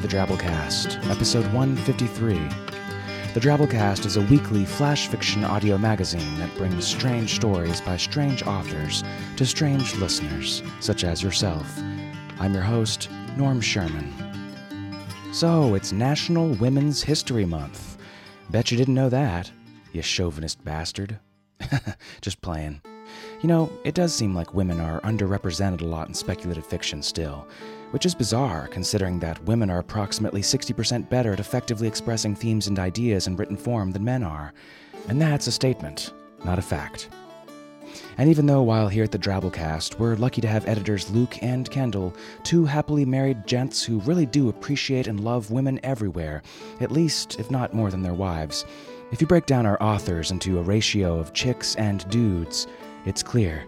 [0.00, 2.34] To the Drabblecast, episode 153.
[3.34, 8.44] The Drabblecast is a weekly flash fiction audio magazine that brings strange stories by strange
[8.44, 9.02] authors
[9.36, 11.66] to strange listeners, such as yourself.
[12.38, 14.12] I'm your host, Norm Sherman.
[15.32, 17.98] So, it's National Women's History Month.
[18.50, 19.50] Bet you didn't know that,
[19.92, 21.18] you chauvinist bastard.
[22.20, 22.82] Just playing.
[23.40, 27.48] You know, it does seem like women are underrepresented a lot in speculative fiction still,
[27.90, 32.78] which is bizarre considering that women are approximately 60% better at effectively expressing themes and
[32.78, 34.52] ideas in written form than men are.
[35.08, 36.12] And that's a statement,
[36.44, 37.08] not a fact.
[38.18, 41.70] And even though while here at the Drabblecast, we're lucky to have editors Luke and
[41.70, 46.42] Kendall, two happily married gents who really do appreciate and love women everywhere,
[46.80, 48.64] at least, if not more than their wives,
[49.10, 52.66] if you break down our authors into a ratio of chicks and dudes,
[53.06, 53.64] it's clear.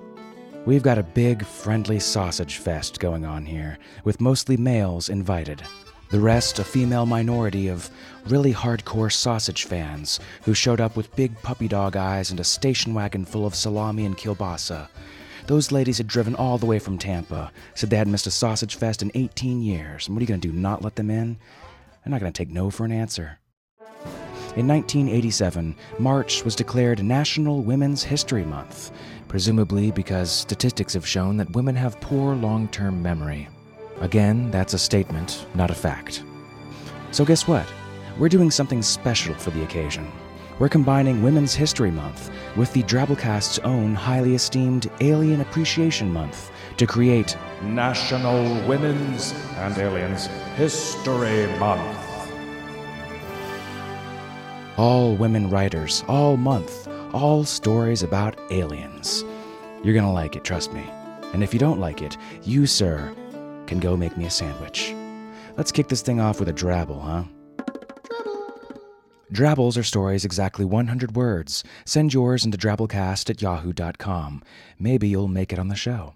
[0.70, 5.64] We've got a big, friendly sausage fest going on here, with mostly males invited.
[6.12, 7.90] The rest a female minority of
[8.28, 12.94] really hardcore sausage fans who showed up with big puppy dog eyes and a station
[12.94, 14.88] wagon full of salami and kielbasa.
[15.48, 18.76] Those ladies had driven all the way from Tampa, said they hadn't missed a sausage
[18.76, 20.06] fest in 18 years.
[20.06, 21.36] And what are you going to do, not let them in?
[22.06, 23.39] I'm not going to take no for an answer.
[24.56, 28.90] In 1987, March was declared National Women's History Month,
[29.28, 33.48] presumably because statistics have shown that women have poor long term memory.
[34.00, 36.24] Again, that's a statement, not a fact.
[37.12, 37.64] So, guess what?
[38.18, 40.10] We're doing something special for the occasion.
[40.58, 46.88] We're combining Women's History Month with the Drabblecast's own highly esteemed Alien Appreciation Month to
[46.88, 52.09] create National Women's and Aliens History Month.
[54.80, 59.22] All women writers, all month, all stories about aliens.
[59.84, 60.82] You're gonna like it, trust me.
[61.34, 63.14] And if you don't like it, you, sir,
[63.66, 64.94] can go make me a sandwich.
[65.58, 67.24] Let's kick this thing off with a drabble, huh?
[69.30, 71.62] Drabbles are stories exactly 100 words.
[71.84, 74.42] Send yours into drabblecast at yahoo.com.
[74.78, 76.14] Maybe you'll make it on the show.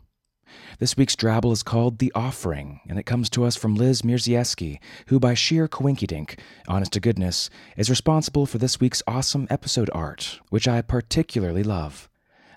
[0.78, 4.78] This week's drabble is called The Offering, and it comes to us from Liz Mirzieski,
[5.06, 10.40] who, by sheer coinkydink, honest to goodness, is responsible for this week's awesome episode art,
[10.50, 12.08] which I particularly love.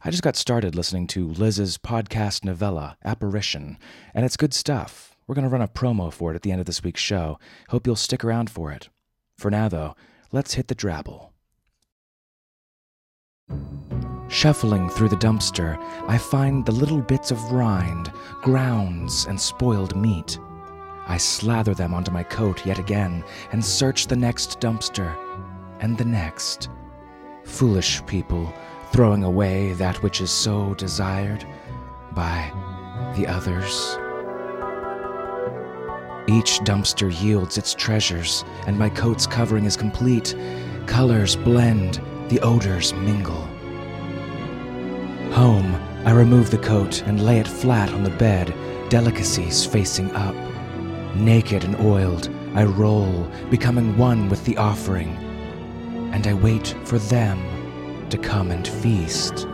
[0.04, 3.78] I just got started listening to Liz's podcast novella, Apparition,
[4.14, 5.16] and it's good stuff.
[5.28, 7.40] We're going to run a promo for it at the end of this week's show.
[7.70, 8.90] Hope you'll stick around for it.
[9.38, 9.96] For now, though,
[10.32, 11.32] let's hit the drabble.
[14.38, 18.14] Shuffling through the dumpster, I find the little bits of rind,
[18.44, 20.38] grounds, and spoiled meat.
[21.08, 25.18] I slather them onto my coat yet again and search the next dumpster,
[25.80, 26.70] and the next.
[27.46, 28.54] Foolish people,
[28.92, 31.44] throwing away that which is so desired
[32.12, 32.52] by
[33.16, 33.98] the others.
[36.28, 40.36] Each dumpster yields its treasures, and my coat's covering is complete.
[40.86, 43.47] Colors blend, the odors mingle.
[45.34, 45.76] Home,
[46.06, 48.54] I remove the coat and lay it flat on the bed,
[48.90, 50.36] delicacies facing up.
[51.16, 55.16] Naked and oiled, I roll, becoming one with the offering,
[56.14, 57.40] and I wait for them
[58.10, 59.48] to come and feast.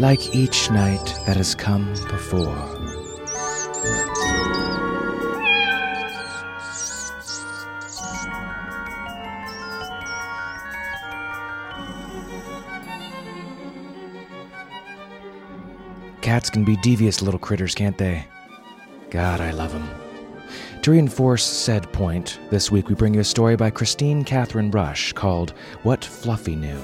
[0.00, 2.73] Like each night that has come before.
[16.24, 18.24] Cats can be devious little critters, can't they?
[19.10, 19.86] God, I love them.
[20.80, 25.12] To reinforce said point, this week we bring you a story by Kristine Kathryn Rusch
[25.12, 26.82] called What Fluffy Knew.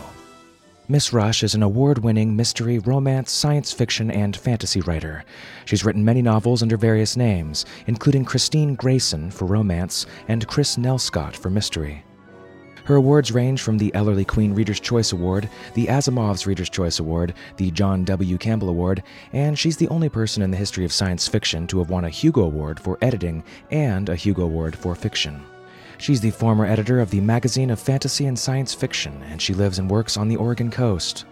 [0.88, 5.25] Miss Rusch is an award winning mystery, romance, science fiction, and fantasy writer.
[5.64, 11.34] She's written many novels under various names, including Kristine Grayson for romance and Kris Nelscott
[11.34, 12.04] for mystery.
[12.90, 17.34] Her awards range from the Ellery Queen Reader's Choice Award, the Asimov's Reader's Choice Award,
[17.56, 18.37] the John W.
[18.37, 21.88] Campbell Award, and she's the only person in the history of science fiction to have
[21.88, 25.40] won a Hugo Award for editing and a Hugo Award for fiction.
[25.98, 29.78] She's the former editor of the Magazine of Fantasy and Science Fiction, and she lives
[29.78, 31.26] and works on the Oregon coast.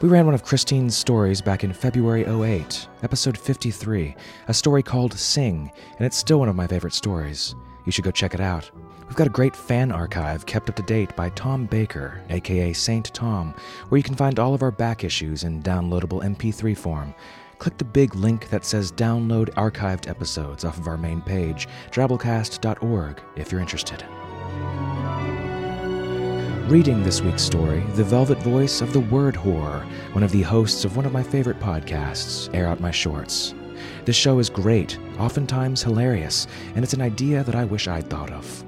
[0.00, 4.16] We ran one of Kristine's stories back in February 08, episode 53,
[4.48, 7.54] a story called Sing, and it's still one of my favorite stories.
[7.84, 8.68] You should go check it out.
[9.06, 13.14] We've got a great fan archive kept up to date by Tom Baker, aka Saint
[13.14, 13.54] Tom,
[13.88, 17.14] where you can find all of our back issues in downloadable MP3 form.
[17.58, 23.20] Click the big link that says Download Archived Episodes off of our main page, drabblecast.org,
[23.36, 24.04] if you're interested.
[26.68, 30.84] Reading this week's story, the velvet voice of the Word Whore, one of the hosts
[30.84, 33.54] of one of my favorite podcasts, Air Out My Shorts.
[34.04, 38.32] This show is great, oftentimes hilarious, and it's an idea that I wish I'd thought
[38.32, 38.64] of.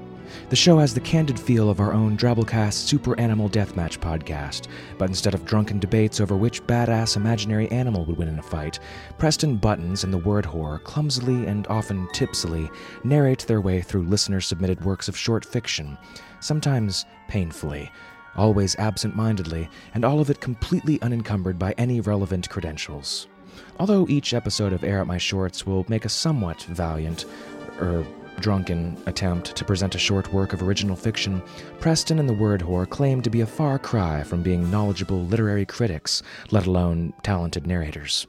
[0.49, 4.67] The show has the candid feel of our own Drabblecast Super Animal Deathmatch podcast,
[4.97, 8.79] but instead of drunken debates over which badass imaginary animal would win in a fight,
[9.17, 12.69] Preston Buttons and the Word Whore clumsily and often tipsily
[13.03, 15.97] narrate their way through listener submitted works of short fiction,
[16.39, 17.91] sometimes painfully,
[18.35, 23.27] always absent mindedly, and all of it completely unencumbered by any relevant credentials.
[23.79, 27.25] Although each episode of Air Out My Shorts will make a somewhat valiant,
[27.81, 28.05] er,
[28.39, 31.41] drunken attempt to present a short work of original fiction,
[31.79, 35.65] Preston and the Word Whore claim to be a far cry from being knowledgeable literary
[35.65, 38.27] critics, let alone talented narrators.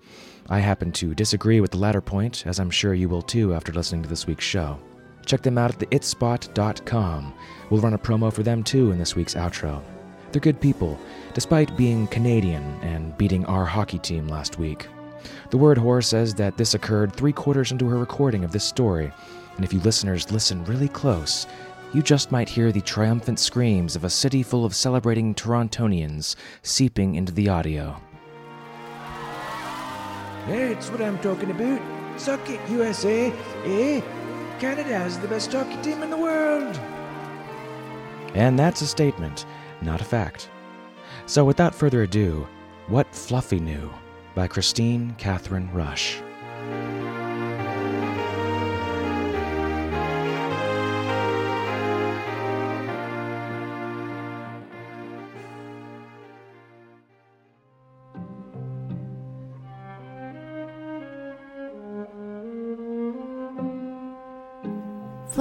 [0.49, 3.73] I happen to disagree with the latter point, as I'm sure you will too after
[3.73, 4.79] listening to this week's show.
[5.25, 7.35] Check them out at theitspot.com.
[7.71, 9.83] We'll run a promo for them too in this week's outro.
[10.33, 10.99] They're good people,
[11.35, 14.87] despite being Canadian and beating our hockey team last week.
[15.51, 19.13] The Word Whore says that this occurred three quarters into her recording of this story,
[19.57, 21.47] and if you listeners listen really close,
[21.93, 27.17] you just might hear the triumphant screams of a city full of celebrating Torontonians seeping
[27.17, 28.01] into the audio.
[30.47, 31.81] That's what I'm talking about.
[32.21, 33.33] Suck it, USA.
[33.65, 34.01] Eh?
[34.61, 36.79] Canada has the best hockey team in the world.
[38.35, 39.47] And that's a statement,
[39.83, 40.49] not a fact.
[41.27, 42.47] So without further ado,
[42.87, 43.91] What Fluffy Knew
[44.35, 46.21] by Kristine Kathryn Rusch.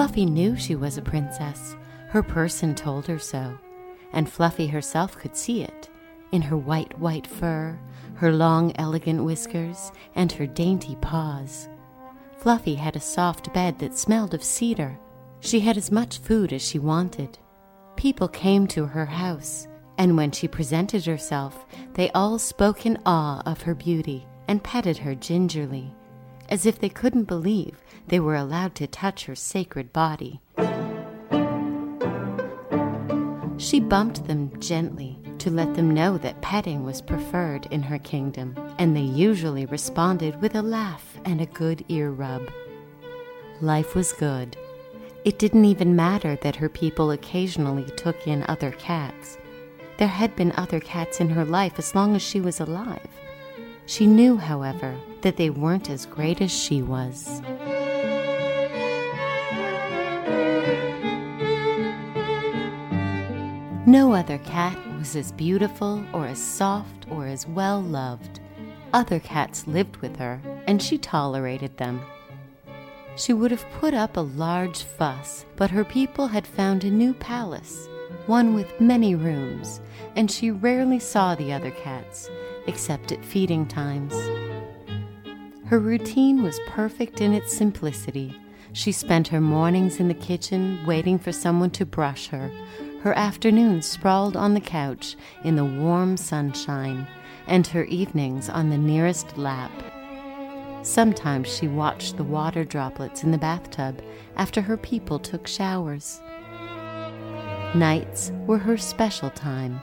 [0.09, 1.75] Fluffy knew she was a princess.
[2.07, 3.55] Her person told her so,
[4.11, 5.87] and Fluffy herself could see it
[6.31, 7.79] in her white, white fur,
[8.15, 11.69] her long, elegant whiskers, and her dainty paws.
[12.39, 14.97] Fluffy had a soft bed that smelled of cedar.
[15.41, 17.37] She had as much food as she wanted.
[17.95, 19.67] People came to her house,
[19.99, 24.97] and when she presented herself, they all spoke in awe of her beauty and petted
[24.97, 25.93] her gingerly,
[26.49, 30.41] as if they couldn't believe they were allowed to touch her sacred body.
[33.57, 38.55] She bumped them gently to let them know that petting was preferred in her kingdom,
[38.77, 42.49] and they usually responded with a laugh and a good ear rub.
[43.61, 44.57] Life was good.
[45.25, 49.37] It didn't even matter that her people occasionally took in other cats.
[49.97, 53.18] There had been other cats in her life as long as she was alive.
[53.89, 57.41] She knew, however, that they weren't as great as she was.
[63.87, 68.39] No other cat was as beautiful or as soft or as well loved.
[68.93, 71.99] Other cats lived with her, and she tolerated them.
[73.15, 77.15] She would have put up a large fuss, but her people had found a new
[77.15, 77.89] palace,
[78.27, 79.81] one with many rooms,
[80.15, 82.29] and she rarely saw the other cats,
[82.69, 84.13] except at feeding times.
[85.65, 88.33] Her routine was perfect in its simplicity.
[88.73, 92.51] She spent her mornings in the kitchen waiting for someone to brush her,
[93.01, 97.07] her afternoons sprawled on the couch in the warm sunshine,
[97.47, 99.71] and her evenings on the nearest lap.
[100.83, 104.01] Sometimes she watched the water droplets in the bathtub
[104.35, 106.21] after her people took showers.
[107.73, 109.81] Nights were her special time.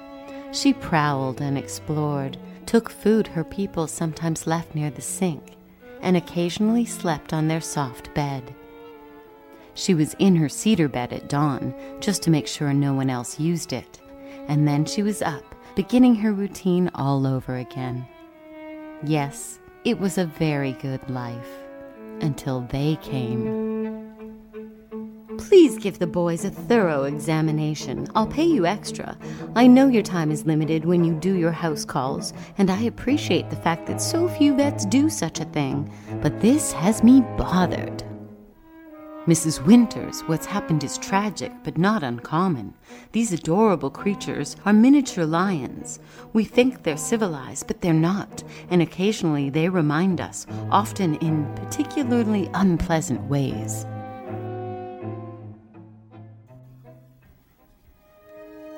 [0.53, 5.57] She prowled and explored, took food her people sometimes left near the sink,
[6.03, 8.55] and occasionally slept on their soft bed.
[9.75, 13.39] She was in her cedar bed at dawn, just to make sure no one else
[13.39, 14.01] used it,
[14.49, 18.07] and then she was up, beginning her routine all over again.
[19.05, 21.51] Yes, it was a very good life,
[22.21, 23.76] until they came.
[25.39, 28.09] Please give the boys a thorough examination.
[28.15, 29.17] I'll pay you extra.
[29.55, 33.51] I know your time is limited when you do your house calls, and I appreciate
[33.51, 38.03] the fact that so few vets do such a thing, but this has me bothered.
[39.27, 39.65] Mrs.
[39.67, 42.73] Winters, what's happened is tragic, but not uncommon.
[43.11, 45.99] These adorable creatures are miniature lions.
[46.33, 52.49] We think they're civilized, but they're not, and occasionally they remind us, often in particularly
[52.55, 53.85] unpleasant ways.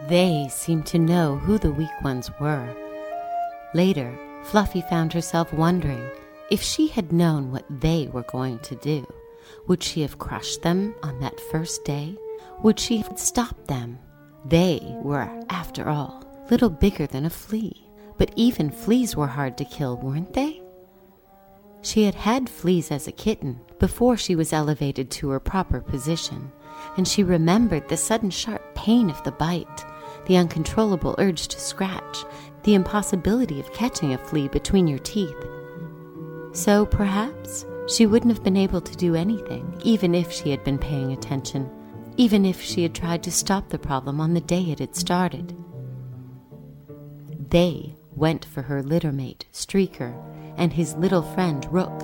[0.09, 2.75] They seemed to know who the weak ones were.
[3.75, 6.03] Later, Fluffy found herself wondering
[6.51, 9.07] if she had known what they were going to do.
[9.67, 12.17] Would she have crushed them on that first day?
[12.63, 13.99] Would she have stopped them?
[14.47, 17.87] They were, after all, little bigger than a flea.
[18.17, 20.63] But even fleas were hard to kill, weren't they?
[21.83, 26.51] She had had fleas as a kitten before she was elevated to her proper position,
[26.97, 29.85] and she remembered the sudden sharp pain of the bite,
[30.29, 32.25] the uncontrollable urge to scratch,
[32.63, 35.37] the impossibility of catching a flea between your teeth.
[36.53, 40.79] So perhaps she wouldn't have been able to do anything, even if she had been
[40.79, 41.69] paying attention,
[42.17, 45.57] even if she had tried to stop the problem on the day it had started.
[47.51, 50.15] They went for her littermate, Streaker,
[50.57, 52.03] and his little friend, Rook.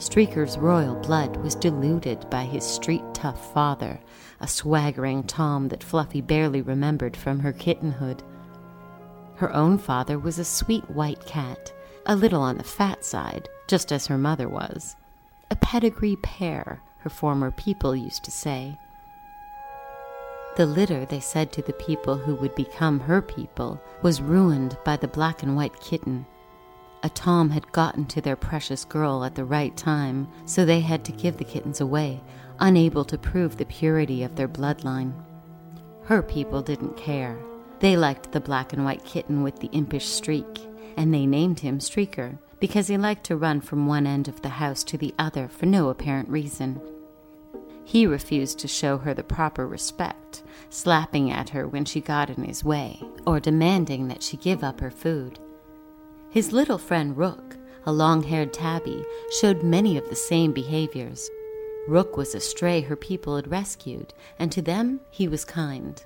[0.00, 4.00] Streaker's royal blood was diluted by his street tough father,
[4.40, 8.22] a swaggering Tom that Fluffy barely remembered from her kittenhood.
[9.36, 11.70] Her own father was a sweet white cat,
[12.06, 14.96] a little on the fat side, just as her mother was.
[15.50, 18.78] A pedigree pair, her former people used to say.
[20.56, 24.96] The litter, they said to the people who would become her people, was ruined by
[24.96, 26.24] the black and white kitten.
[27.02, 31.04] A Tom had gotten to their precious girl at the right time, so they had
[31.06, 32.20] to give the kittens away,
[32.58, 35.14] unable to prove the purity of their bloodline.
[36.04, 37.38] Her people didn't care.
[37.78, 40.60] They liked the black and white kitten with the impish streak,
[40.96, 44.50] and they named him Streaker because he liked to run from one end of the
[44.50, 46.80] house to the other for no apparent reason.
[47.84, 52.44] He refused to show her the proper respect, slapping at her when she got in
[52.44, 55.38] his way, or demanding that she give up her food.
[56.30, 59.04] His little friend Rook, a long haired tabby,
[59.40, 61.28] showed many of the same behaviors.
[61.88, 66.00] Rook was a stray her people had rescued, and to them he was kind.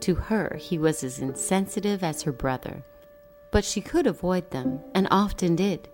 [0.00, 2.84] To her, he was as insensitive as her brother.
[3.50, 5.88] But she could avoid them, and often did.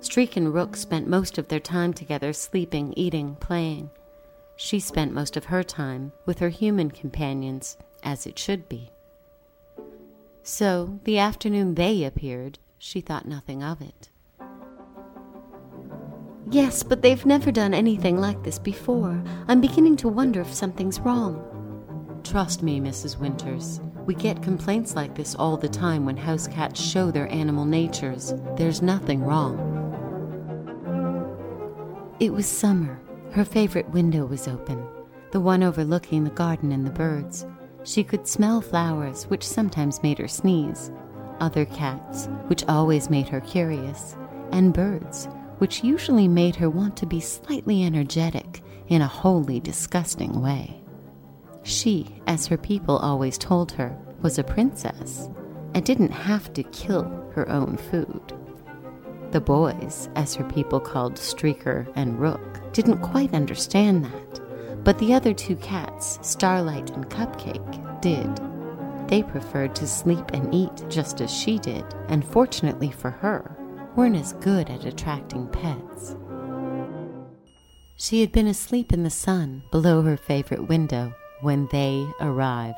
[0.00, 3.90] Streak and Rook spent most of their time together sleeping, eating, playing.
[4.56, 8.90] She spent most of her time with her human companions, as it should be.
[10.42, 14.08] So, the afternoon they appeared, she thought nothing of it.
[16.50, 19.22] Yes, but they've never done anything like this before.
[19.46, 21.46] I'm beginning to wonder if something's wrong.
[22.24, 23.18] Trust me, Mrs.
[23.18, 23.80] Winters.
[24.06, 28.34] We get complaints like this all the time when house cats show their animal natures.
[28.56, 29.66] There's nothing wrong.
[32.18, 32.98] It was summer.
[33.32, 34.84] Her favorite window was open,
[35.30, 37.46] the one overlooking the garden and the birds.
[37.84, 40.90] She could smell flowers, which sometimes made her sneeze,
[41.40, 44.16] other cats, which always made her curious,
[44.52, 45.28] and birds,
[45.58, 50.82] which usually made her want to be slightly energetic in a wholly disgusting way.
[51.62, 55.28] She, as her people always told her, was a princess
[55.74, 57.04] and didn't have to kill
[57.34, 58.32] her own food.
[59.30, 65.14] The boys, as her people called Streaker and Rook, didn't quite understand that, but the
[65.14, 68.49] other two cats, Starlight and Cupcake, did.
[69.10, 73.56] They preferred to sleep and eat just as she did, and fortunately for her,
[73.96, 76.14] weren't as good at attracting pets.
[77.96, 82.76] She had been asleep in the sun below her favorite window when they arrived.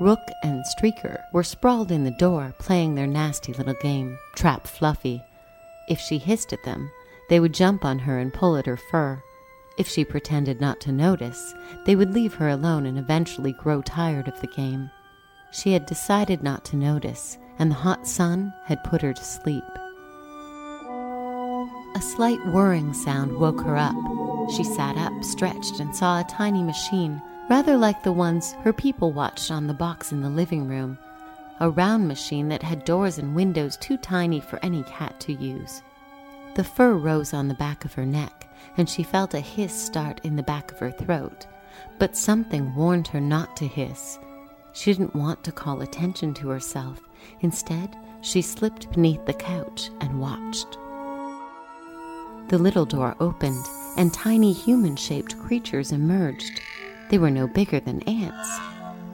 [0.00, 5.24] Rook and Streaker were sprawled in the door playing their nasty little game, Trap Fluffy.
[5.88, 6.88] If she hissed at them,
[7.28, 9.20] they would jump on her and pull at her fur.
[9.76, 11.52] If she pretended not to notice,
[11.84, 14.88] they would leave her alone and eventually grow tired of the game.
[15.50, 19.64] She had decided not to notice, and the hot sun had put her to sleep.
[21.94, 23.94] A slight whirring sound woke her up.
[24.54, 29.12] She sat up, stretched, and saw a tiny machine, rather like the ones her people
[29.12, 30.98] watched on the box in the living room.
[31.58, 35.82] A round machine that had doors and windows too tiny for any cat to use.
[36.54, 40.20] The fur rose on the back of her neck, and she felt a hiss start
[40.22, 41.46] in the back of her throat.
[41.98, 44.18] But something warned her not to hiss.
[44.76, 47.00] She didn't want to call attention to herself.
[47.40, 50.76] Instead, she slipped beneath the couch and watched.
[52.48, 53.64] The little door opened,
[53.96, 56.60] and tiny human shaped creatures emerged.
[57.08, 58.58] They were no bigger than ants.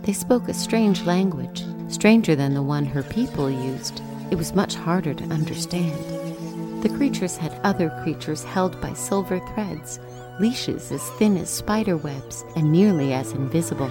[0.02, 4.02] They spoke a strange language, stranger than the one her people used.
[4.32, 6.82] It was much harder to understand.
[6.82, 10.00] The creatures had other creatures held by silver threads,
[10.40, 13.90] leashes as thin as spider webs and nearly as invisible.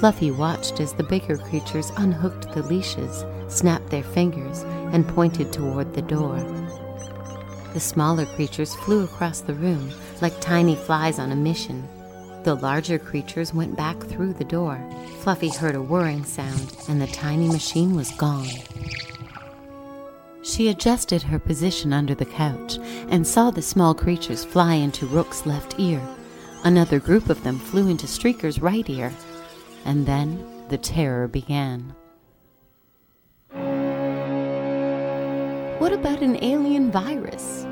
[0.00, 4.62] Fluffy watched as the bigger creatures unhooked the leashes, snapped their fingers,
[4.94, 6.38] and pointed toward the door.
[7.74, 9.92] The smaller creatures flew across the room
[10.22, 11.86] like tiny flies on a mission.
[12.44, 14.82] The larger creatures went back through the door.
[15.20, 18.48] Fluffy heard a whirring sound, and the tiny machine was gone.
[20.42, 22.78] She adjusted her position under the couch
[23.10, 26.00] and saw the small creatures fly into Rook's left ear.
[26.64, 29.12] Another group of them flew into Streaker's right ear.
[29.84, 31.94] And then the terror began.
[35.78, 37.66] What about an alien virus?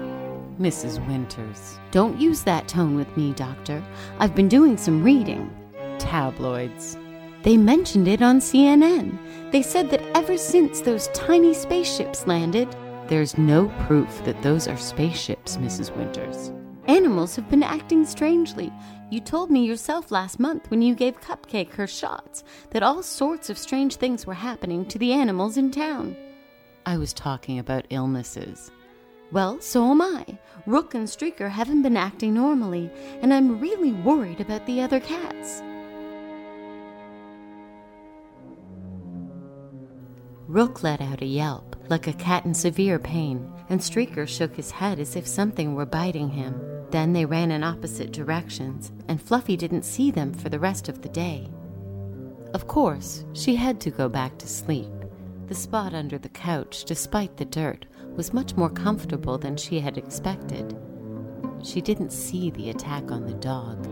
[0.58, 1.06] Mrs.
[1.06, 3.82] Winters, don't use that tone with me, Doctor.
[4.18, 5.54] I've been doing some reading.
[5.98, 6.96] Tabloids.
[7.42, 9.16] They mentioned it on CNN.
[9.52, 12.74] They said that ever since those tiny spaceships landed,
[13.06, 15.96] there's no proof that those are spaceships, Mrs.
[15.96, 16.52] Winters.
[16.88, 18.72] Animals have been acting strangely.
[19.10, 23.50] You told me yourself last month when you gave Cupcake her shots that all sorts
[23.50, 26.16] of strange things were happening to the animals in town.
[26.86, 28.70] I was talking about illnesses.
[29.30, 30.24] Well, so am I.
[30.64, 35.62] Rook and Streaker haven't been acting normally, and I'm really worried about the other cats.
[40.46, 44.70] Rook let out a yelp, like a cat in severe pain, and Streaker shook his
[44.70, 46.60] head as if something were biting him.
[46.90, 51.02] Then they ran in opposite directions, and Fluffy didn't see them for the rest of
[51.02, 51.48] the day.
[52.54, 54.88] Of course, she had to go back to sleep.
[55.48, 59.98] The spot under the couch, despite the dirt, was much more comfortable than she had
[59.98, 60.76] expected.
[61.62, 63.86] She didn't see the attack on the dog.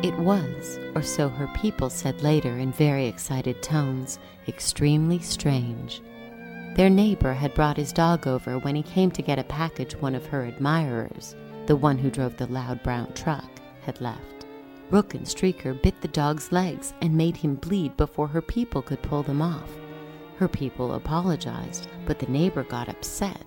[0.00, 6.00] It was, or so her people said later in very excited tones, extremely strange.
[6.76, 10.14] Their neighbor had brought his dog over when he came to get a package one
[10.14, 11.34] of her admirers,
[11.66, 13.50] the one who drove the loud brown truck,
[13.82, 14.46] had left.
[14.90, 19.02] Rook and Streaker bit the dog's legs and made him bleed before her people could
[19.02, 19.68] pull them off.
[20.36, 23.44] Her people apologized, but the neighbor got upset.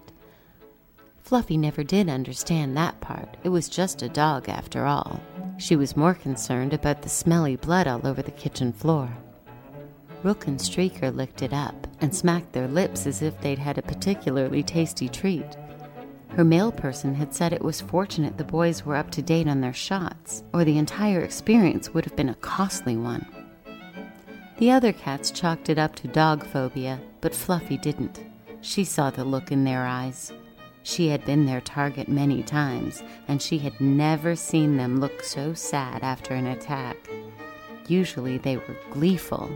[1.21, 3.37] Fluffy never did understand that part.
[3.45, 5.21] It was just a dog after all.
[5.61, 9.15] She was more concerned about the smelly blood all over the kitchen floor.
[10.23, 13.83] Rook and Streaker licked it up and smacked their lips as if they'd had a
[13.83, 15.45] particularly tasty treat.
[16.29, 19.61] Her mail person had said it was fortunate the boys were up to date on
[19.61, 23.27] their shots, or the entire experience would have been a costly one.
[24.57, 28.19] The other cats chalked it up to dog phobia, but Fluffy didn't.
[28.61, 30.33] She saw the look in their eyes.
[30.83, 35.53] She had been their target many times, and she had never seen them look so
[35.53, 36.97] sad after an attack.
[37.87, 39.55] Usually they were gleeful.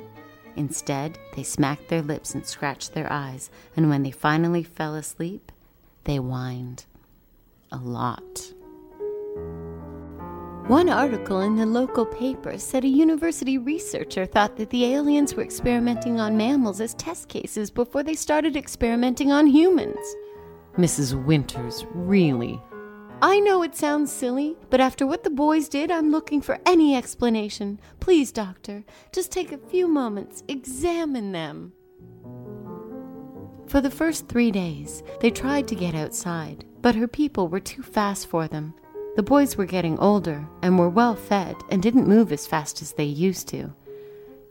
[0.56, 5.52] Instead, they smacked their lips and scratched their eyes, and when they finally fell asleep,
[6.04, 6.86] they whined.
[7.72, 8.54] A lot.
[10.68, 15.44] One article in the local paper said a university researcher thought that the aliens were
[15.44, 20.16] experimenting on mammals as test cases before they started experimenting on humans.
[20.78, 21.14] Mrs.
[21.26, 22.62] Winters, really.
[23.22, 26.96] I know it sounds silly, but after what the boys did, I'm looking for any
[26.96, 27.80] explanation.
[28.02, 28.84] Please, Doctor,
[29.14, 31.72] just take a few moments, examine them.
[33.68, 37.82] For the first three days, they tried to get outside, but her people were too
[37.82, 38.74] fast for them.
[39.16, 42.92] The boys were getting older and were well fed and didn't move as fast as
[42.94, 43.74] they used to.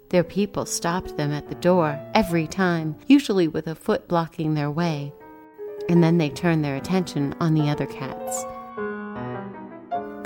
[0.09, 4.71] Their people stopped them at the door every time, usually with a foot blocking their
[4.71, 5.13] way,
[5.89, 8.45] and then they turned their attention on the other cats.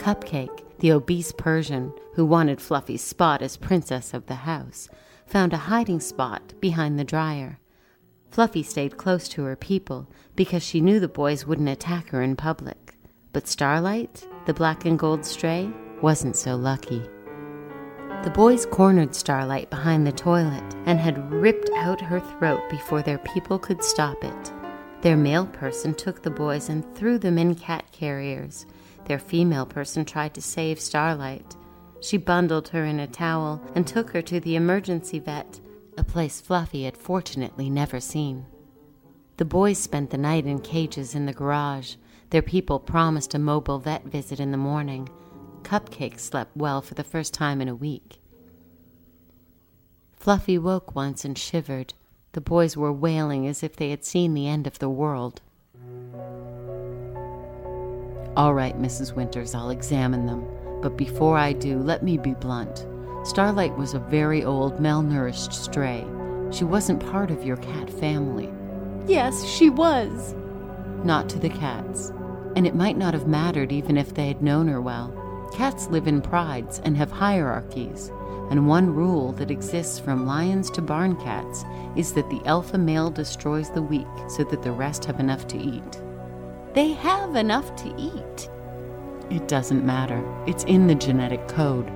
[0.02, 4.88] Cupcake, the obese Persian who wanted Fluffy's spot as princess of the house,
[5.26, 7.58] found a hiding spot behind the dryer.
[8.30, 12.36] Fluffy stayed close to her people because she knew the boys wouldn't attack her in
[12.36, 12.96] public.
[13.32, 17.02] But Starlight, the black and gold stray, wasn't so lucky.
[18.24, 23.18] The boys cornered Starlight behind the toilet and had ripped out her throat before their
[23.18, 24.52] people could stop it.
[25.00, 28.66] Their male person took the boys and threw them in cat carriers.
[29.04, 31.54] Their female person tried to save Starlight.
[32.00, 35.60] She bundled her in a towel and took her to the emergency vet,
[35.96, 38.46] a place Fluffy had fortunately never seen.
[39.36, 41.94] The boys spent the night in cages in the garage.
[42.30, 45.08] Their people promised a mobile vet visit in the morning.
[45.62, 48.18] Cupcake slept well for the first time in a week.
[50.16, 51.94] Fluffy woke once and shivered.
[52.38, 55.40] The boys were wailing as if they had seen the end of the world.
[58.36, 59.12] All right, Mrs.
[59.12, 60.46] Winters, I'll examine them.
[60.80, 62.86] But before I do, let me be blunt.
[63.24, 66.06] Starlight was a very old, malnourished stray.
[66.52, 68.48] She wasn't part of your cat family.
[69.08, 70.36] Yes, she was.
[71.02, 72.12] Not to the cats.
[72.54, 75.12] And it might not have mattered even if they had known her well.
[75.52, 78.10] Cats live in prides and have hierarchies.
[78.50, 81.64] And one rule that exists from lions to barn cats
[81.96, 85.58] is that the alpha male destroys the weak so that the rest have enough to
[85.58, 86.02] eat.
[86.74, 88.48] They have enough to eat.
[89.30, 90.24] It doesn't matter.
[90.46, 91.90] It's in the genetic code.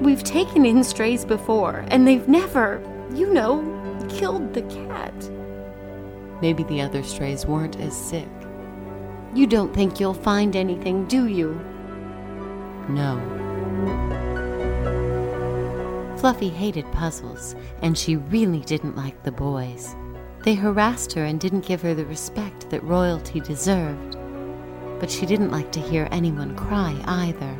[0.00, 2.80] We've taken in strays before, and they've never,
[3.14, 3.64] you know,
[4.08, 5.14] killed the cat.
[6.42, 8.28] Maybe the other strays weren't as sick.
[9.34, 11.58] You don't think you'll find anything, do you?
[12.88, 13.20] No.
[16.18, 19.94] Fluffy hated puzzles, and she really didn't like the boys.
[20.42, 24.16] They harassed her and didn't give her the respect that royalty deserved.
[25.00, 27.56] But she didn't like to hear anyone cry either.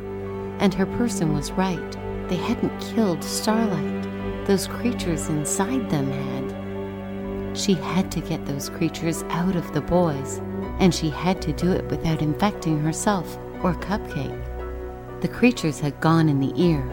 [0.59, 1.91] And her person was right.
[2.29, 4.45] They hadn't killed Starlight.
[4.47, 7.57] Those creatures inside them had.
[7.57, 10.39] She had to get those creatures out of the boys,
[10.79, 14.56] and she had to do it without infecting herself or Cupcake.
[15.19, 16.83] The creatures had gone in the ear.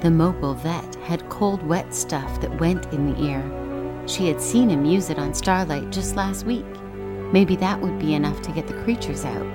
[0.00, 4.04] The mobile vet had cold, wet stuff that went in the ear.
[4.08, 6.66] She had seen him use it on Starlight just last week.
[7.32, 9.52] Maybe that would be enough to get the creatures out.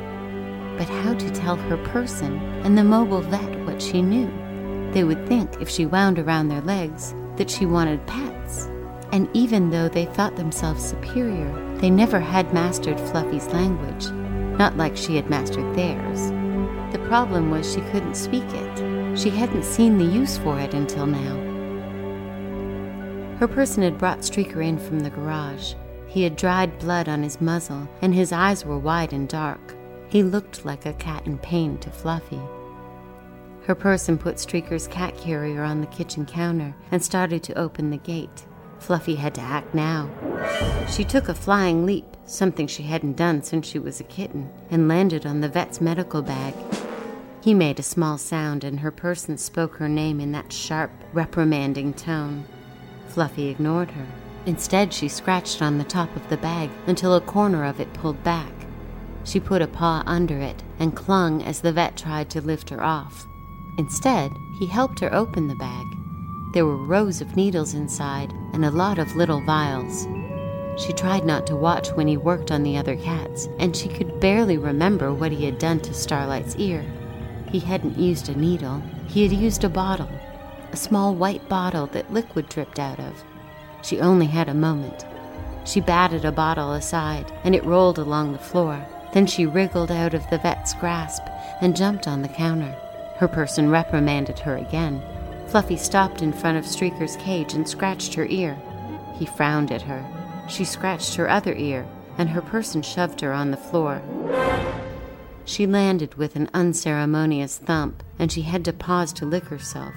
[0.77, 4.31] But how to tell her person and the mobile vet what she knew?
[4.93, 8.67] They would think if she wound around their legs that she wanted pets.
[9.11, 14.05] And even though they thought themselves superior, they never had mastered Fluffy's language,
[14.57, 16.31] not like she had mastered theirs.
[16.93, 19.17] The problem was she couldn't speak it.
[19.17, 21.35] She hadn't seen the use for it until now.
[23.39, 25.73] Her person had brought Streaker in from the garage.
[26.07, 29.75] He had dried blood on his muzzle, and his eyes were wide and dark.
[30.07, 32.39] He looked like a cat in pain to Fluffy.
[33.63, 37.97] Her person put Streaker's cat carrier on the kitchen counter and started to open the
[37.97, 38.45] gate.
[38.77, 40.09] Fluffy had to act now.
[40.89, 44.87] She took a flying leap, something she hadn't done since she was a kitten, and
[44.87, 46.53] landed on the vet's medical bag.
[47.43, 51.93] He made a small sound, and her person spoke her name in that sharp, reprimanding
[51.93, 52.45] tone.
[53.09, 54.07] Fluffy ignored her.
[54.45, 58.23] Instead, she scratched on the top of the bag until a corner of it pulled
[58.23, 58.53] back.
[59.25, 62.81] She put a paw under it and clung as the vet tried to lift her
[62.81, 63.27] off.
[63.77, 65.85] Instead, he helped her open the bag.
[66.53, 70.07] There were rows of needles inside and a lot of little vials.
[70.81, 74.21] She tried not to watch when he worked on the other cats, and she could
[74.21, 76.85] barely remember what he had done to Starlight's ear.
[77.53, 80.09] He hadn't used a needle, he had used a bottle,
[80.71, 83.23] a small white bottle that liquid dripped out of.
[83.83, 85.05] She only had a moment.
[85.63, 88.83] She batted a bottle aside, and it rolled along the floor.
[89.13, 91.21] Then she wriggled out of the vet's grasp
[91.61, 92.75] and jumped on the counter.
[93.17, 95.03] Her person reprimanded her again.
[95.45, 98.57] Fluffy stopped in front of Streaker's cage and scratched her ear.
[99.13, 100.03] He frowned at her.
[100.49, 101.85] She scratched her other ear,
[102.17, 104.01] and her person shoved her on the floor.
[105.45, 109.93] She landed with an unceremonious thump, and she had to pause to lick herself.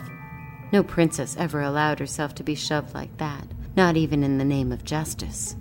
[0.72, 4.72] No princess ever allowed herself to be shoved like that, not even in the name
[4.72, 5.56] of justice.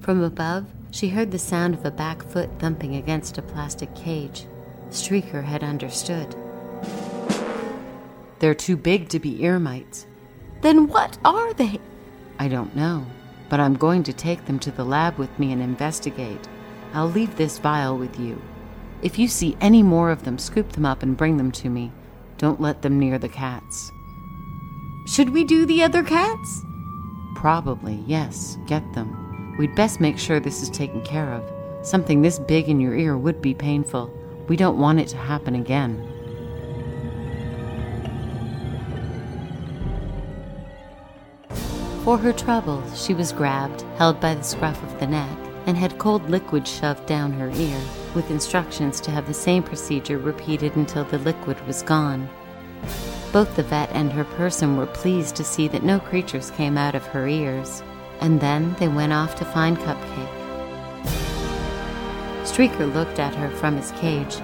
[0.00, 4.46] From above, she heard the sound of a back foot thumping against a plastic cage.
[4.90, 6.34] Streaker had understood.
[8.38, 10.06] They're too big to be ear mites.
[10.60, 11.80] Then what are they?
[12.38, 13.06] I don't know,
[13.48, 16.46] but I'm going to take them to the lab with me and investigate.
[16.92, 18.40] I'll leave this vial with you.
[19.06, 21.92] If you see any more of them, scoop them up and bring them to me.
[22.38, 23.92] Don't let them near the cats.
[25.06, 26.64] Should we do the other cats?
[27.36, 28.58] Probably, yes.
[28.66, 29.54] Get them.
[29.60, 31.44] We'd best make sure this is taken care of.
[31.86, 34.12] Something this big in your ear would be painful.
[34.48, 36.02] We don't want it to happen again.
[42.02, 45.96] For her trouble, she was grabbed, held by the scruff of the neck, and had
[45.96, 47.80] cold liquid shoved down her ear,
[48.16, 52.28] with instructions to have the same procedure repeated until the liquid was gone.
[53.32, 56.96] Both the vet and her person were pleased to see that no creatures came out
[56.96, 57.82] of her ears,
[58.20, 60.42] and then they went off to find Cupcake.
[62.42, 64.36] Streaker looked at her from his cage.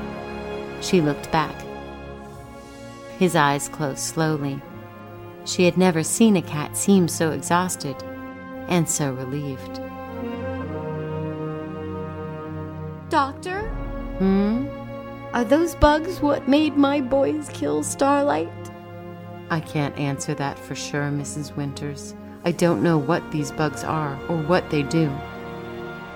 [0.82, 1.54] She looked back.
[3.18, 4.60] His eyes closed slowly.
[5.46, 7.96] She had never seen a cat seem so exhausted
[8.68, 9.80] and so relieved.
[13.12, 13.60] Doctor?
[14.20, 14.68] Hmm?
[15.34, 18.48] Are those bugs what made my boys kill Starlight?
[19.50, 21.54] I can't answer that for sure, Mrs.
[21.54, 22.14] Winters.
[22.46, 25.12] I don't know what these bugs are or what they do.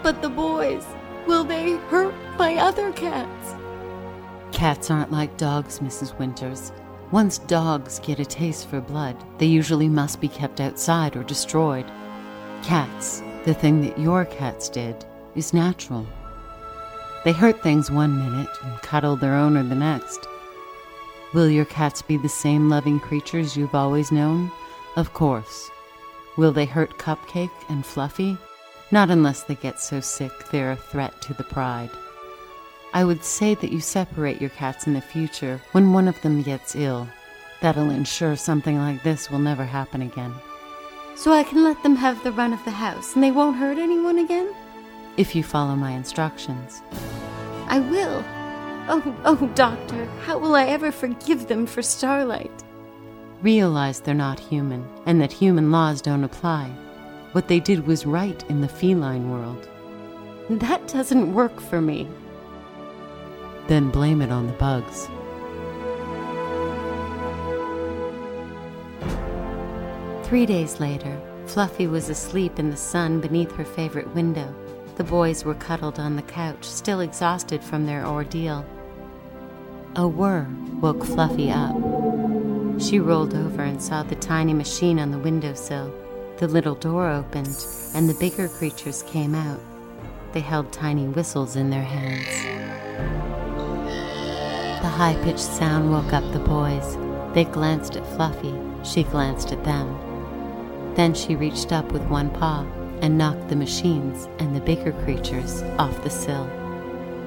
[0.03, 0.87] But the boys,
[1.27, 3.55] will they hurt my other cats?
[4.53, 6.19] Cats aren't like dogs, Mrs.
[6.19, 6.73] Winters.
[7.11, 11.93] Once dogs get a taste for blood, they usually must be kept outside or destroyed.
[12.63, 15.05] Cats, the thing that your cats did,
[15.35, 16.07] is natural.
[17.27, 20.29] They hurt things one minute and cuddle their owner the next.
[21.35, 24.53] Will your cats be the same loving creatures you've always known?
[24.95, 25.69] Of course.
[26.37, 28.39] Will they hurt Cupcake and Fluffy?
[28.93, 31.91] Not unless they get so sick they're a threat to the pride.
[32.95, 36.43] I would say that you separate your cats in the future when one of them
[36.43, 37.09] gets ill.
[37.61, 40.33] That'll ensure something like this will never happen again.
[41.17, 43.79] So I can let them have the run of the house and they won't hurt
[43.79, 44.55] anyone again?
[45.17, 46.83] If you follow my instructions.
[47.69, 48.25] I will.
[48.89, 52.63] Oh, oh, Doctor, how will I ever forgive them for Starlight?
[53.43, 56.71] Realize they're not human and that human laws don't apply.
[57.33, 59.69] What they did was right in the feline world.
[60.49, 62.09] That doesn't work for me.
[63.67, 65.09] Then blame it on the bugs.
[70.27, 74.55] Three days later, Fluffy was asleep in the sun beneath her favorite window.
[74.97, 78.65] The boys were cuddled on the couch, still exhausted from their ordeal.
[79.95, 80.47] A whir
[80.81, 81.77] woke Fluffy up.
[82.81, 85.93] She rolled over and saw the tiny machine on the windowsill.
[86.39, 87.63] The little door opened,
[87.95, 89.61] and the bigger creatures came out.
[90.33, 92.27] They held tiny whistles in their hands.
[94.81, 96.97] The high pitched sound woke up the boys.
[97.35, 98.55] They glanced at Fluffy.
[98.83, 100.95] She glanced at them.
[100.95, 102.65] Then she reached up with one paw
[103.03, 106.47] and knocked the machines and the bigger creatures off the sill.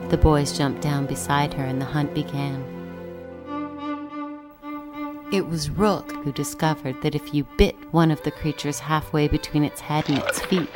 [0.10, 2.64] The boys jumped down beside her and the hunt began.
[5.32, 9.64] It was Rook who discovered that if you bit one of the creatures halfway between
[9.64, 10.70] its head and its feet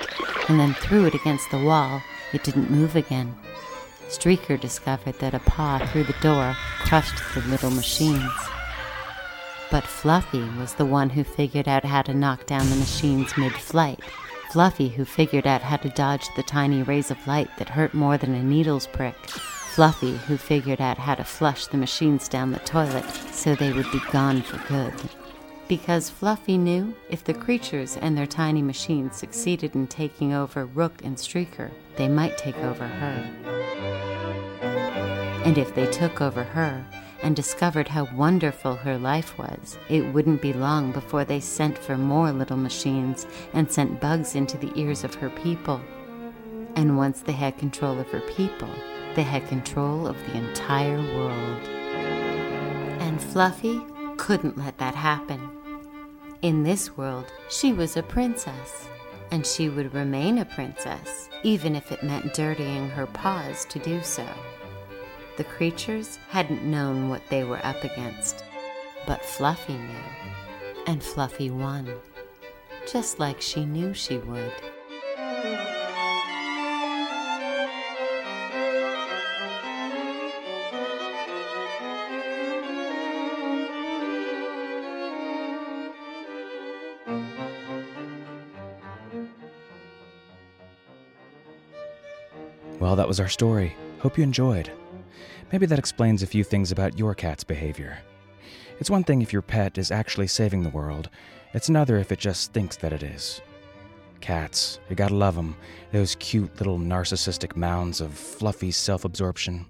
[0.48, 2.04] and then threw it against the wall,
[2.34, 3.36] it didn't move again.
[4.10, 8.32] Streaker discovered that a paw through the door crushed the little machines.
[9.72, 13.54] But Fluffy was the one who figured out how to knock down the machines mid
[13.54, 14.00] flight.
[14.52, 18.18] Fluffy who figured out how to dodge the tiny rays of light that hurt more
[18.18, 19.16] than a needle's prick.
[19.26, 23.92] Fluffy who figured out how to flush the machines down the toilet so they would
[23.92, 24.94] be gone for good.
[25.68, 31.04] Because Fluffy knew if the creatures and their tiny machines succeeded in taking over Rook
[31.04, 33.30] and Streaker, they might take over her.
[35.46, 36.86] And if they took over her
[37.24, 41.98] and discovered how wonderful her life was, it wouldn't be long before they sent for
[41.98, 45.82] more little machines and sent bugs into the ears of her people.
[46.76, 48.70] And once they had control of her people,
[49.16, 51.62] they had control of the entire world.
[53.00, 53.82] And Fluffy
[54.18, 55.50] couldn't let that happen.
[56.42, 58.90] In this world, she was a princess,
[59.32, 64.02] and she would remain a princess, even if it meant dirtying her paws to do
[64.04, 64.28] so.
[65.36, 68.44] The creatures hadn't known what they were up against,
[69.08, 71.92] but Fluffy knew, and Fluffy won,
[72.92, 74.54] just like she knew she would.
[92.80, 93.76] Well, that was our story.
[94.00, 94.70] Hope you enjoyed.
[95.54, 98.00] Maybe that explains a few things about your cat's behavior.
[98.80, 101.12] It's one thing if your pet is actually saving the world,
[101.54, 103.40] it's another if it just thinks that it is.
[104.20, 105.56] Cats, you gotta love them,
[105.92, 109.68] those cute little narcissistic mounds of fluffy self absorption.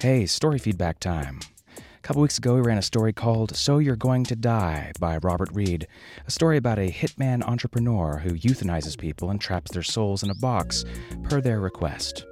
[0.00, 1.38] Hey, story feedback time.
[1.78, 5.18] A couple weeks ago, we ran a story called So You're Going to Die by
[5.18, 5.86] Robert Reed,
[6.26, 10.34] a story about a hitman entrepreneur who euthanizes people and traps their souls in a
[10.34, 10.84] box
[11.22, 12.24] per their request.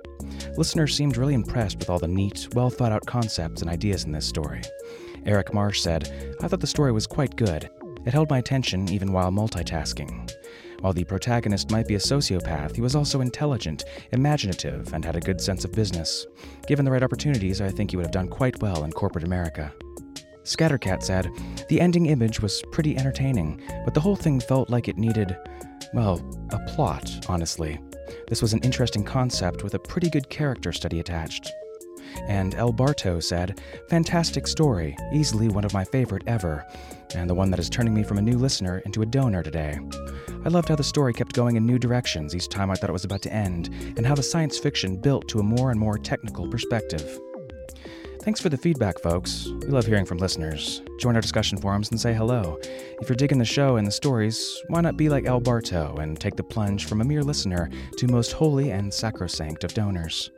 [0.58, 4.10] Listeners seemed really impressed with all the neat, well thought out concepts and ideas in
[4.10, 4.60] this story.
[5.24, 7.70] Eric Marsh said, I thought the story was quite good.
[8.04, 10.28] It held my attention even while multitasking.
[10.80, 15.20] While the protagonist might be a sociopath, he was also intelligent, imaginative, and had a
[15.20, 16.26] good sense of business.
[16.66, 19.72] Given the right opportunities, I think he would have done quite well in corporate America.
[20.42, 21.28] Scattercat said,
[21.68, 25.36] The ending image was pretty entertaining, but the whole thing felt like it needed,
[25.94, 27.78] well, a plot, honestly.
[28.28, 31.50] This was an interesting concept with a pretty good character study attached.
[32.26, 36.66] And El Barto said, Fantastic story, easily one of my favorite ever,
[37.14, 39.78] and the one that is turning me from a new listener into a donor today.
[40.44, 42.92] I loved how the story kept going in new directions each time I thought it
[42.92, 45.96] was about to end, and how the science fiction built to a more and more
[45.96, 47.18] technical perspective.
[48.28, 49.46] Thanks for the feedback, folks.
[49.46, 50.82] We love hearing from listeners.
[50.98, 52.58] Join our discussion forums and say hello.
[53.00, 56.20] If you're digging the show and the stories, why not be like El Barto and
[56.20, 60.30] take the plunge from a mere listener to most holy and sacrosanct of donors?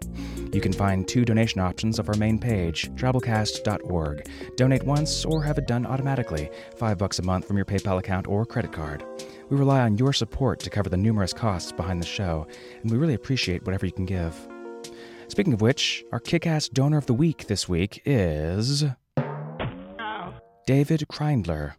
[0.52, 4.30] You can find two donation options of our main page, drabblecast.org.
[4.56, 8.28] Donate once or have it done automatically, five bucks a month from your PayPal account
[8.28, 9.04] or credit card.
[9.48, 12.46] We rely on your support to cover the numerous costs behind the show,
[12.82, 14.48] and we really appreciate whatever you can give.
[15.30, 18.84] Speaking of which, our kick ass donor of the week this week is.
[20.66, 21.74] David Kreindler.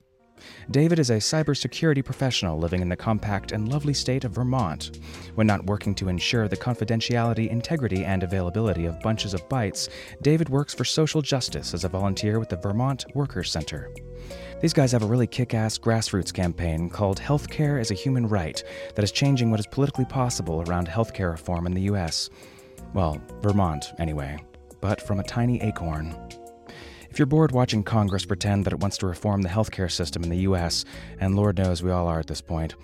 [0.71, 4.99] David is a cybersecurity professional living in the compact and lovely state of Vermont.
[5.35, 9.89] When not working to ensure the confidentiality, integrity, and availability of bunches of bytes,
[10.21, 13.93] David works for social justice as a volunteer with the Vermont Workers Center.
[14.61, 18.63] These guys have a really kick ass grassroots campaign called Healthcare as a Human Right
[18.95, 22.29] that is changing what is politically possible around healthcare reform in the U.S.
[22.93, 24.37] Well, Vermont, anyway,
[24.81, 26.15] but from a tiny acorn.
[27.09, 30.29] If you're bored watching Congress pretend that it wants to reform the healthcare system in
[30.29, 30.85] the U.S.,
[31.19, 32.75] and Lord knows we all are at this point,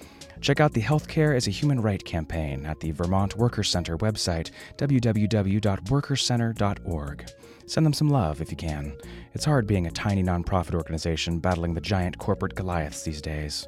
[0.42, 4.52] check out the Healthcare as a Human Right campaign at the Vermont Workers Center website,
[4.78, 7.32] www.workerscenter.org.
[7.68, 8.98] Send them some love if you can.
[9.34, 13.66] It's hard being a tiny nonprofit organization battling the giant corporate Goliaths these days.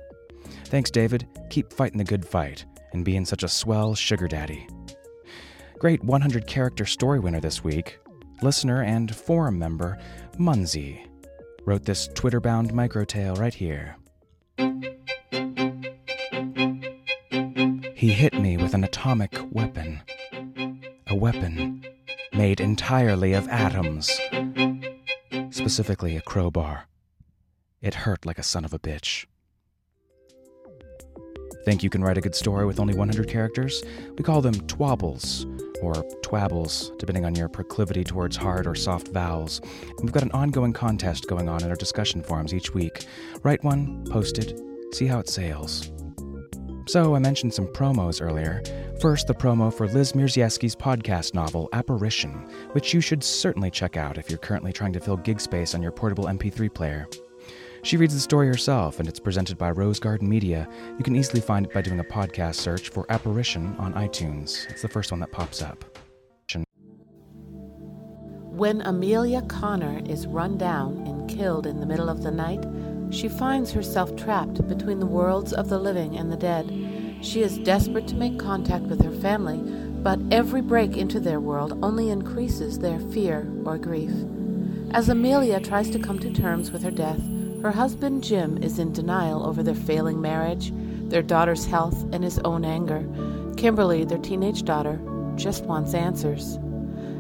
[0.65, 1.27] Thanks, David.
[1.49, 4.67] Keep fighting the good fight and being such a swell sugar daddy.
[5.79, 7.99] Great 100 character story winner this week,
[8.41, 9.97] listener and forum member
[10.37, 11.07] Munzi,
[11.63, 13.95] wrote this Twitter bound microtale right here.
[17.95, 20.01] He hit me with an atomic weapon.
[21.07, 21.85] A weapon
[22.33, 24.19] made entirely of atoms.
[25.51, 26.87] Specifically, a crowbar.
[27.81, 29.27] It hurt like a son of a bitch.
[31.63, 33.83] Think you can write a good story with only 100 characters?
[34.17, 35.45] We call them twabbles,
[35.81, 39.61] or twabbles, depending on your proclivity towards hard or soft vowels.
[39.81, 43.05] And we've got an ongoing contest going on in our discussion forums each week.
[43.43, 44.59] Write one, post it,
[44.93, 45.91] see how it sails.
[46.87, 48.63] So, I mentioned some promos earlier.
[48.99, 52.31] First, the promo for Liz Mierzejewski's podcast novel, Apparition,
[52.71, 55.83] which you should certainly check out if you're currently trying to fill gig space on
[55.83, 57.07] your portable MP3 player.
[57.81, 60.67] She reads the story herself, and it's presented by Rose Garden Media.
[60.97, 64.69] You can easily find it by doing a podcast search for Apparition on iTunes.
[64.69, 65.85] It's the first one that pops up.
[68.59, 72.65] When Amelia Connor is run down and killed in the middle of the night,
[73.09, 76.67] she finds herself trapped between the worlds of the living and the dead.
[77.21, 79.59] She is desperate to make contact with her family,
[80.03, 84.11] but every break into their world only increases their fear or grief.
[84.91, 87.21] As Amelia tries to come to terms with her death,
[87.61, 90.71] her husband Jim is in denial over their failing marriage,
[91.09, 93.05] their daughter's health, and his own anger.
[93.57, 94.99] Kimberly, their teenage daughter,
[95.35, 96.57] just wants answers.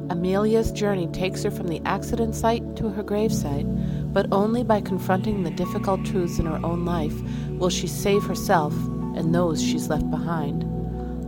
[0.09, 5.43] Amelia's journey takes her from the accident site to her gravesite, but only by confronting
[5.43, 7.13] the difficult truths in her own life
[7.49, 8.73] will she save herself
[9.15, 10.63] and those she's left behind.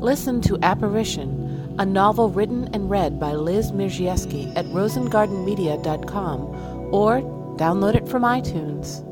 [0.02, 6.42] Listen to Apparition, a novel written and read by Liz Mierzejewski at rosengardenmedia.com
[6.94, 9.06] or Download it from iTunes.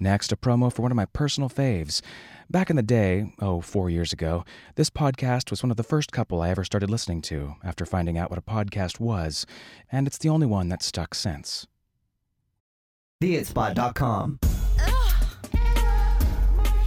[0.00, 2.02] Next, a promo for one of my personal faves.
[2.50, 6.10] Back in the day, oh, four years ago, this podcast was one of the first
[6.10, 9.46] couple I ever started listening to after finding out what a podcast was,
[9.92, 11.68] and it's the only one that's stuck since.
[13.22, 14.40] TheItSpot.com.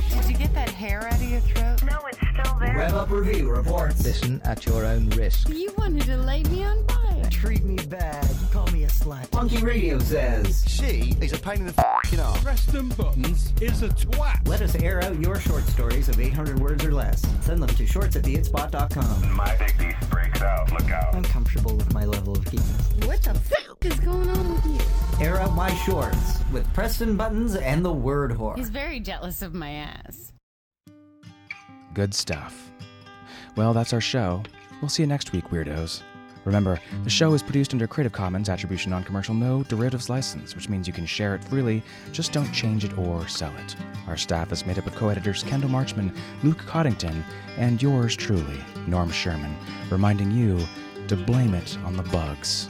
[0.09, 1.83] Did you get that hair out of your throat?
[1.83, 2.75] No, it's still there.
[2.75, 4.03] Rev Up Review reports.
[4.03, 5.47] Listen at your own risk.
[5.47, 7.08] You wanted to lay me on fire.
[7.29, 8.23] Treat me bad.
[8.41, 9.25] You Call me a slut.
[9.27, 12.43] Funky Radio says she is a pain in the fucking ass.
[12.43, 14.47] Preston Buttons is a twat.
[14.47, 17.21] Let us air out your short stories of 800 words or less.
[17.41, 19.35] Send them to shorts at theitspot.com.
[19.35, 20.71] My big beast breaks out.
[20.71, 21.15] Look out.
[21.15, 23.05] I'm comfortable with my level of geekness.
[23.05, 25.25] What the fuck is going on with you?
[25.25, 28.57] Air out my shorts with Preston Buttons and the word whore.
[28.57, 30.33] He's very jealous of my ass.
[31.93, 32.71] Good stuff.
[33.55, 34.43] Well, that's our show.
[34.81, 36.01] We'll see you next week, weirdos.
[36.45, 40.69] Remember, the show is produced under Creative Commons Attribution Non Commercial No Derivatives License, which
[40.69, 43.75] means you can share it freely, just don't change it or sell it.
[44.07, 47.23] Our staff is made up of co editors Kendall Marchman, Luke Coddington,
[47.57, 49.55] and yours truly, Norm Sherman,
[49.89, 50.59] reminding you
[51.07, 52.69] to blame it on the bugs.